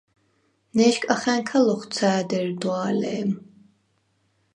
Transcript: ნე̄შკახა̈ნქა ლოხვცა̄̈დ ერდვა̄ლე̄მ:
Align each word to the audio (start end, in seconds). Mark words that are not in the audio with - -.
ნე̄შკახა̈ნქა 0.75 1.59
ლოხვცა̄̈დ 1.65 2.29
ერდვა̄ლე̄მ: 2.39 3.29